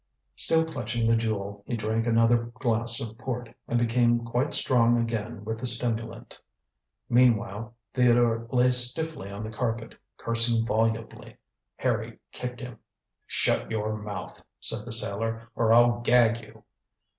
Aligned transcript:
Still 0.35 0.65
clutching 0.65 1.05
the 1.05 1.15
jewel 1.15 1.63
he 1.67 1.77
drank 1.77 2.07
another 2.07 2.45
glass 2.55 2.99
of 2.99 3.15
port, 3.19 3.53
and 3.67 3.77
became 3.77 4.25
quite 4.25 4.51
strong 4.55 4.97
again 4.97 5.45
with 5.45 5.59
the 5.59 5.67
stimulant. 5.67 6.39
Meanwhile 7.07 7.75
Theodore 7.93 8.47
lay 8.49 8.71
stiffly 8.71 9.29
on 9.29 9.43
the 9.43 9.51
carpet, 9.55 9.95
cursing 10.17 10.65
volubly. 10.65 11.37
Harry 11.75 12.17
kicked 12.31 12.61
him. 12.61 12.79
"Shut 13.27 13.69
your 13.69 13.95
mouth," 13.95 14.41
said 14.59 14.85
the 14.85 14.91
sailor, 14.91 15.51
"or 15.53 15.71
I'll 15.71 15.99
gag 15.99 16.41
you." 16.41 16.63